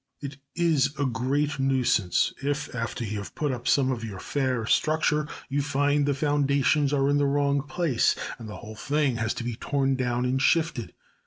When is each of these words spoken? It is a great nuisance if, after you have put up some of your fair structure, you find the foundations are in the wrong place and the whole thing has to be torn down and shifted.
It 0.19 0.37
is 0.55 0.95
a 0.97 1.05
great 1.05 1.59
nuisance 1.59 2.33
if, 2.41 2.73
after 2.73 3.03
you 3.05 3.19
have 3.19 3.35
put 3.35 3.51
up 3.51 3.67
some 3.67 3.91
of 3.91 4.03
your 4.03 4.17
fair 4.19 4.65
structure, 4.65 5.27
you 5.47 5.61
find 5.61 6.07
the 6.07 6.15
foundations 6.15 6.91
are 6.91 7.07
in 7.07 7.17
the 7.19 7.27
wrong 7.27 7.61
place 7.61 8.15
and 8.39 8.49
the 8.49 8.57
whole 8.57 8.73
thing 8.73 9.17
has 9.17 9.35
to 9.35 9.43
be 9.43 9.55
torn 9.55 9.95
down 9.95 10.25
and 10.25 10.41
shifted. 10.41 10.95